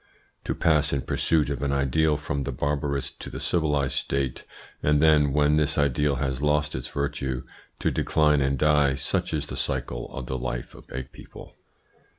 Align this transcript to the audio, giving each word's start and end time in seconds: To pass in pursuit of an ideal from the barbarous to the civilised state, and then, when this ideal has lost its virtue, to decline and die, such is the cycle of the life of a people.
To 0.45 0.55
pass 0.55 0.91
in 0.91 1.03
pursuit 1.03 1.51
of 1.51 1.61
an 1.61 1.71
ideal 1.71 2.17
from 2.17 2.41
the 2.43 2.51
barbarous 2.51 3.11
to 3.11 3.29
the 3.29 3.39
civilised 3.39 3.95
state, 3.95 4.43
and 4.81 4.99
then, 4.99 5.31
when 5.31 5.57
this 5.57 5.77
ideal 5.77 6.15
has 6.15 6.41
lost 6.41 6.73
its 6.73 6.87
virtue, 6.87 7.43
to 7.77 7.91
decline 7.91 8.41
and 8.41 8.57
die, 8.57 8.95
such 8.95 9.31
is 9.31 9.45
the 9.45 9.55
cycle 9.57 10.07
of 10.11 10.25
the 10.25 10.39
life 10.39 10.73
of 10.73 10.91
a 10.91 11.03
people. 11.03 11.55